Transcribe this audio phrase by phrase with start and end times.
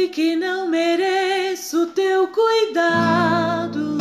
[0.00, 3.98] Sei que não mereço teu cuidado.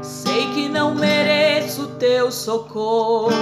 [0.00, 3.32] Sei que não mereço teu socorro.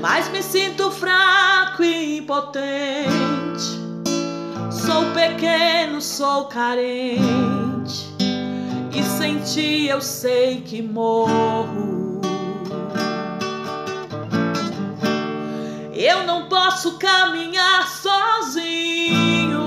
[0.00, 3.78] Mas me sinto fraco e impotente.
[4.70, 7.20] Sou pequeno, sou carente.
[8.90, 11.93] E sem ti eu sei que morro.
[16.06, 19.64] Eu não posso caminhar sozinho.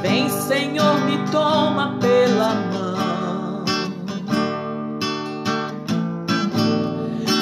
[0.00, 3.64] Vem, Senhor, me toma pela mão.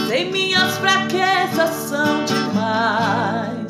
[0.09, 3.69] Sei minhas fraquezas são demais.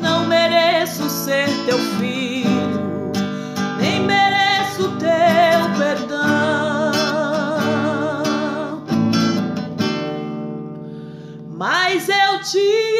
[0.00, 2.19] Não mereço ser teu filho,
[11.60, 12.99] mas eu te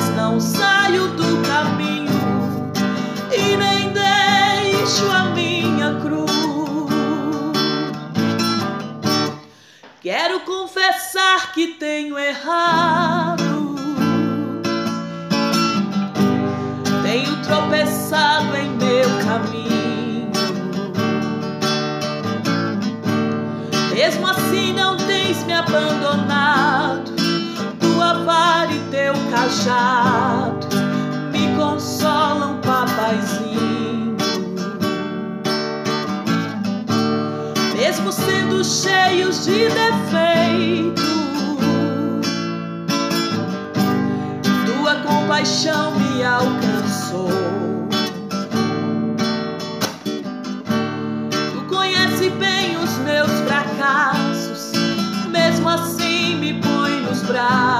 [0.00, 2.08] mas não saio do caminho
[3.30, 6.30] e nem deixo a minha cruz.
[10.00, 13.76] Quero confessar que tenho errado.
[17.02, 20.30] Tenho tropeçado em meu caminho.
[23.92, 27.19] Mesmo assim não tens me abandonado.
[28.70, 30.66] Tua vara e teu cajado
[31.32, 34.16] me consolam, papaizinho.
[37.76, 41.02] Mesmo sendo cheios de defeito,
[44.66, 47.30] tua compaixão me alcançou.
[51.52, 54.72] Tu conhece bem os meus fracassos,
[55.30, 57.79] mesmo assim me põe nos braços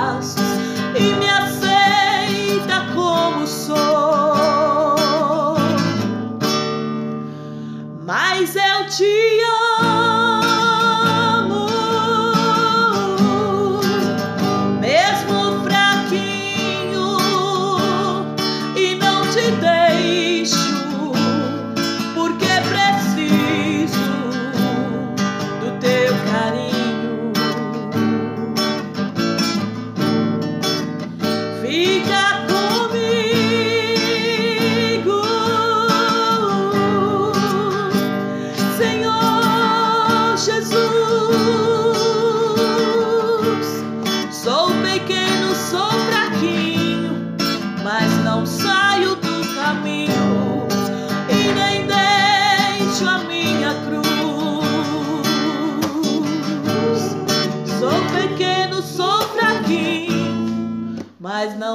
[31.71, 32.01] He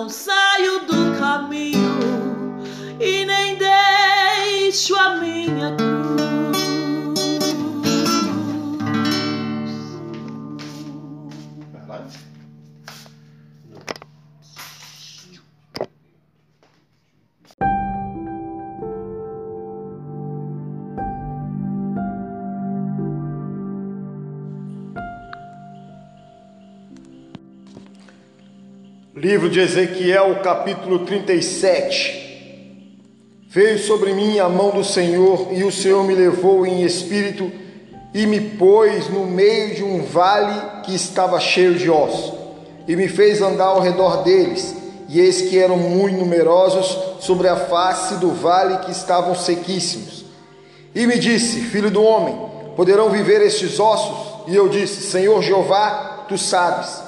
[0.05, 0.34] mas
[29.15, 33.47] Livro de Ezequiel, capítulo 37.
[33.47, 37.49] Veio sobre mim a mão do Senhor, e o Senhor me levou em espírito
[38.13, 42.33] e me pôs no meio de um vale que estava cheio de ossos,
[42.85, 44.75] e me fez andar ao redor deles,
[45.07, 50.25] e eis que eram muito numerosos sobre a face do vale que estavam sequíssimos.
[50.93, 52.37] E me disse: Filho do homem,
[52.75, 54.43] poderão viver estes ossos?
[54.45, 57.04] E eu disse: Senhor Jeová, tu sabes.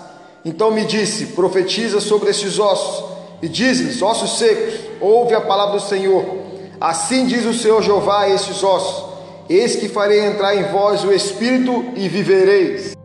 [0.48, 3.04] Então me disse: Profetiza sobre estes ossos,
[3.42, 6.24] e diz-lhes: Ossos secos, ouve a palavra do Senhor.
[6.80, 9.14] Assim diz o Senhor Jeová a estes ossos:
[9.50, 12.96] Eis que farei entrar em vós o espírito e vivereis.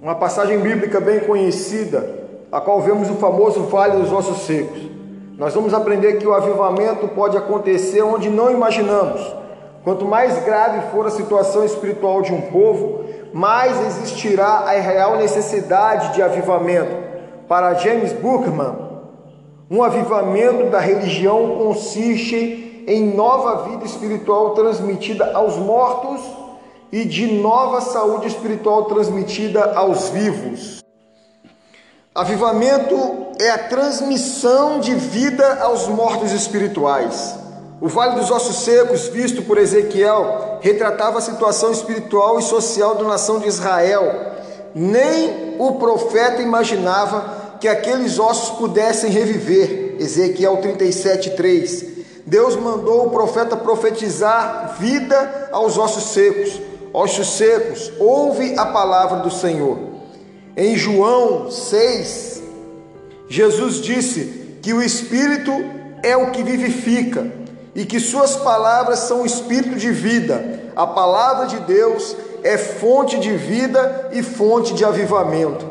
[0.00, 2.16] Uma passagem bíblica bem conhecida
[2.52, 4.78] a qual vemos o famoso Vale dos Ossos Secos.
[5.36, 9.20] Nós vamos aprender que o avivamento pode acontecer onde não imaginamos.
[9.82, 16.14] Quanto mais grave for a situação espiritual de um povo, mais existirá a real necessidade
[16.14, 17.08] de avivamento.
[17.46, 18.76] Para James Buchman,
[19.70, 26.20] um avivamento da religião consiste em nova vida espiritual transmitida aos mortos
[26.90, 30.82] e de nova saúde espiritual transmitida aos vivos.
[32.14, 37.47] Avivamento é a transmissão de vida aos mortos espirituais.
[37.80, 43.04] O Vale dos Ossos Secos, visto por Ezequiel, retratava a situação espiritual e social da
[43.04, 44.34] nação de Israel.
[44.74, 49.96] Nem o profeta imaginava que aqueles ossos pudessem reviver.
[50.00, 51.86] Ezequiel 37:3.
[52.26, 56.60] Deus mandou o profeta profetizar vida aos ossos secos.
[56.92, 59.78] Ossos secos, ouve a palavra do Senhor.
[60.56, 62.42] Em João 6,
[63.28, 65.52] Jesus disse que o Espírito
[66.02, 67.38] é o que vivifica
[67.78, 70.72] e que Suas palavras são o Espírito de vida.
[70.74, 75.64] A palavra de Deus é fonte de vida e fonte de avivamento.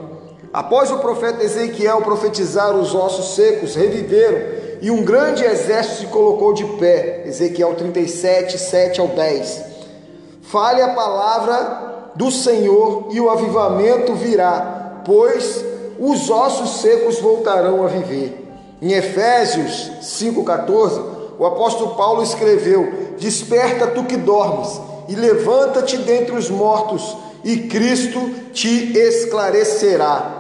[0.54, 4.39] Após o profeta Ezequiel profetizar, os ossos secos reviveram
[4.81, 7.24] e um grande exército se colocou de pé.
[7.25, 9.63] Ezequiel 37, 7 ao 10.
[10.44, 15.62] Fale a palavra do Senhor e o avivamento virá pois
[16.00, 18.45] os ossos secos voltarão a viver.
[18.81, 26.50] Em Efésios 5,14, o apóstolo Paulo escreveu: Desperta tu que dormes, e levanta-te dentre os
[26.50, 28.19] mortos, e Cristo
[28.54, 30.38] te esclarecerá.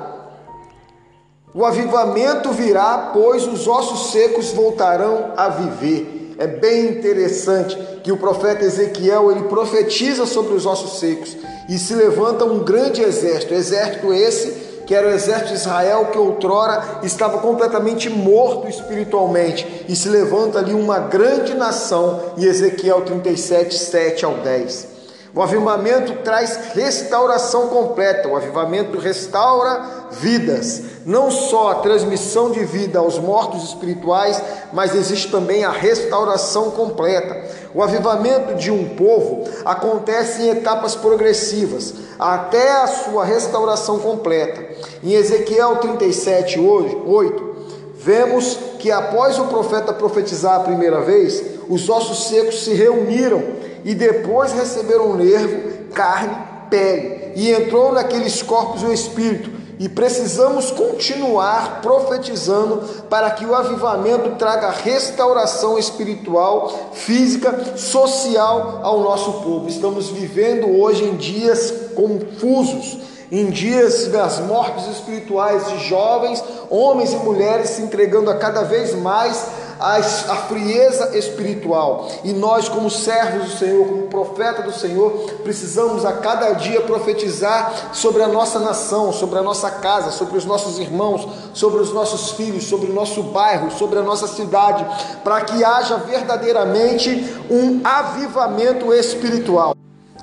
[1.53, 6.35] O avivamento virá, pois os ossos secos voltarão a viver.
[6.37, 11.35] É bem interessante que o profeta Ezequiel ele profetiza sobre os ossos secos
[11.67, 16.17] e se levanta um grande exército, exército esse que era o exército de Israel que
[16.17, 23.77] outrora estava completamente morto espiritualmente, e se levanta ali uma grande nação, e Ezequiel 37,
[23.77, 24.97] 7 ao 10.
[25.35, 32.97] O avivamento traz restauração completa, o avivamento restaura vidas, não só a transmissão de vida
[32.97, 34.41] aos mortos espirituais,
[34.71, 37.35] mas existe também a restauração completa.
[37.77, 44.65] O avivamento de um povo acontece em etapas progressivas, até a sua restauração completa.
[45.03, 47.55] Em Ezequiel 37, 8,
[47.93, 53.43] vemos que após o profeta profetizar a primeira vez, os ossos secos se reuniram
[53.85, 56.35] e depois receberam nervo, carne,
[56.71, 59.51] pele, e entrou naqueles corpos o Espírito.
[59.79, 69.33] E precisamos continuar profetizando para que o avivamento traga restauração espiritual, física, social ao nosso
[69.33, 69.69] povo.
[69.69, 72.97] Estamos vivendo hoje em dias confusos,
[73.31, 78.95] em dias das mortes espirituais de jovens, homens e mulheres se entregando a cada vez
[78.95, 79.45] mais
[79.79, 82.07] a, a frieza espiritual.
[82.23, 85.11] E nós, como servos do Senhor, como profeta do Senhor,
[85.43, 90.45] precisamos a cada dia profetizar sobre a nossa nação, sobre a nossa casa, sobre os
[90.45, 94.85] nossos irmãos, sobre os nossos filhos, sobre o nosso bairro, sobre a nossa cidade,
[95.23, 99.75] para que haja verdadeiramente um avivamento espiritual.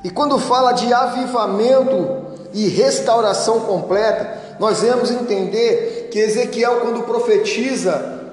[0.02, 8.23] E quando fala de avivamento e restauração completa, nós vamos entender que Ezequiel, quando profetiza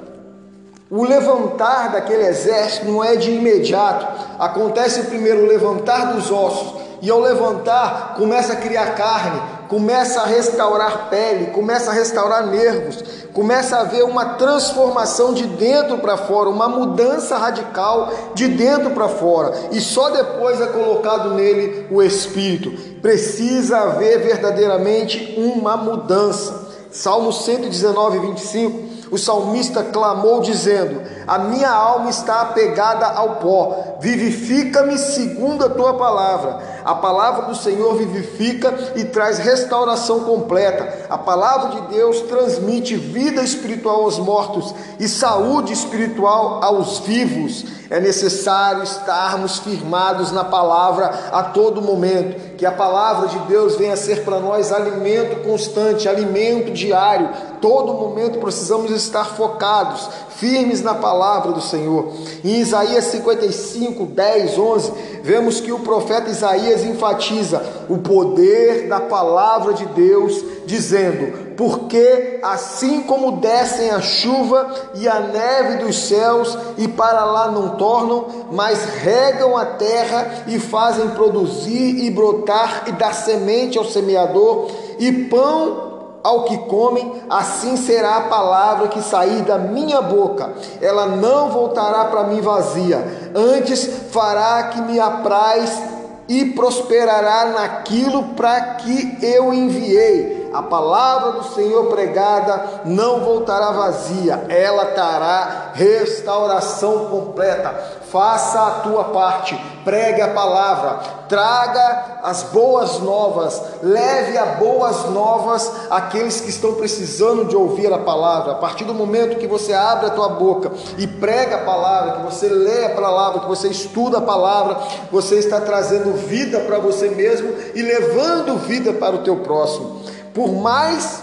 [0.91, 4.05] o levantar daquele exército não é de imediato.
[4.37, 10.25] Acontece primeiro o levantar dos ossos, e ao levantar, começa a criar carne, começa a
[10.25, 16.49] restaurar pele, começa a restaurar nervos, começa a haver uma transformação de dentro para fora,
[16.49, 22.69] uma mudança radical de dentro para fora, e só depois é colocado nele o espírito.
[23.01, 26.69] Precisa haver verdadeiramente uma mudança.
[26.91, 34.97] Salmo 119, 25 o salmista clamou dizendo: A minha alma está apegada ao pó, vivifica-me
[34.97, 36.71] segundo a tua palavra.
[36.85, 41.05] A palavra do Senhor vivifica e traz restauração completa.
[41.09, 47.65] A palavra de Deus transmite vida espiritual aos mortos e saúde espiritual aos vivos.
[47.89, 53.93] É necessário estarmos firmados na palavra a todo momento, que a palavra de Deus venha
[53.93, 57.27] a ser para nós alimento constante, alimento diário.
[57.59, 62.13] Todo momento precisamos estar focados, firmes na palavra do Senhor.
[62.45, 64.91] Em Isaías 55, 10, 11,
[65.23, 73.03] vemos que o profeta Isaías enfatiza o poder da palavra de Deus, dizendo: porque assim
[73.03, 78.83] como descem a chuva e a neve dos céus e para lá não tornam, mas
[78.83, 85.91] regam a terra e fazem produzir e brotar e dar semente ao semeador e pão
[86.23, 90.53] ao que comem, assim será a palavra que sair da minha boca.
[90.81, 95.79] Ela não voltará para mim vazia, antes fará que me apraz
[96.27, 100.40] e prosperará naquilo para que eu enviei.
[100.53, 107.73] A palavra do Senhor pregada não voltará vazia, ela terá restauração completa.
[108.11, 109.55] Faça a tua parte,
[109.85, 117.45] pregue a palavra, traga as boas novas, leve a boas novas àqueles que estão precisando
[117.45, 118.51] de ouvir a palavra.
[118.51, 122.23] A partir do momento que você abre a tua boca e prega a palavra, que
[122.23, 124.77] você lê a palavra, que você estuda a palavra,
[125.09, 130.01] você está trazendo vida para você mesmo e levando vida para o teu próximo.
[130.33, 131.21] Por mais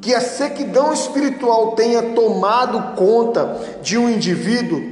[0.00, 4.82] que a sequidão espiritual tenha tomado conta de um indivíduo,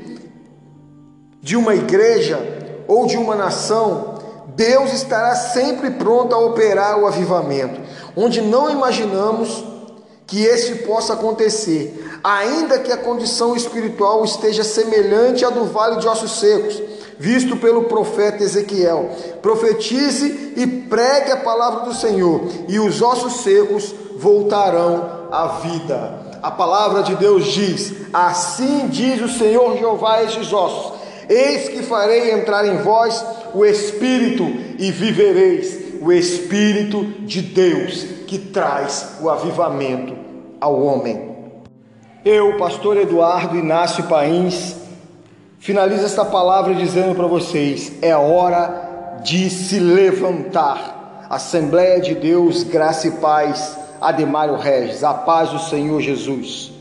[1.43, 2.39] de uma igreja
[2.87, 4.15] ou de uma nação,
[4.55, 7.81] Deus estará sempre pronto a operar o avivamento,
[8.17, 9.65] onde não imaginamos
[10.27, 16.07] que esse possa acontecer, ainda que a condição espiritual esteja semelhante à do vale de
[16.07, 16.81] ossos secos,
[17.21, 19.11] visto pelo profeta Ezequiel.
[19.41, 26.41] Profetize e pregue a palavra do Senhor, e os ossos secos voltarão à vida.
[26.43, 31.00] A palavra de Deus diz: Assim diz o Senhor Jeová a estes ossos
[31.31, 33.25] Eis que farei entrar em vós
[33.55, 34.43] o Espírito
[34.81, 40.17] e vivereis, o Espírito de Deus que traz o avivamento
[40.61, 41.31] ao homem.
[42.25, 44.75] Eu, pastor Eduardo Inácio Pains,
[45.61, 51.26] finalizo esta palavra dizendo para vocês: é hora de se levantar.
[51.31, 56.73] Assembleia de Deus, graça e paz, Ademário Regis, a paz do Senhor Jesus.